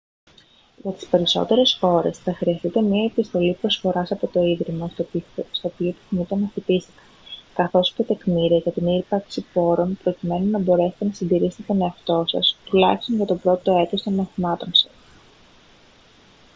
[0.81, 5.03] για τις περισσότερες χώρες θα χρειαστείτε μια επιστολή προσφοράς από το ίδρυμα στο
[5.61, 6.99] οποίο επιθυμείτε να φοιτήσετε
[7.53, 12.57] καθώς και τεκμήρια για την ύπαρξη πόρων προκειμένου να μπορέσετε να συντηρήσετε τον εαυτό σας
[12.65, 14.91] τουλάχιστον για το πρώτο έτος των μαθημάτων σας